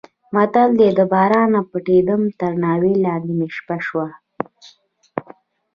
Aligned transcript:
متل 0.33 0.69
دی: 0.79 0.89
له 0.97 1.03
بارانه 1.13 1.59
پټېدم 1.71 2.21
تر 2.39 2.51
ناوې 2.63 2.93
لاندې 3.05 3.33
مې 3.37 3.47
شپه 3.55 3.77
شوه. 3.85 4.07